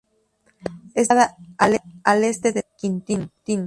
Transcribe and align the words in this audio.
Está 0.95 1.13
ubicada 1.37 1.77
al 2.05 2.23
este 2.23 2.53
de 2.53 2.61
San 2.63 3.01
Quintín. 3.03 3.29